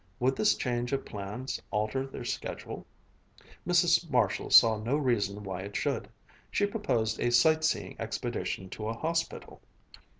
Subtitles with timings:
[0.19, 2.87] Would this change of plans alter their schedule?
[3.67, 4.09] Mrs.
[4.09, 6.07] Marshall saw no reason why it should.
[6.49, 9.61] She proposed a sightseeing expedition to a hospital.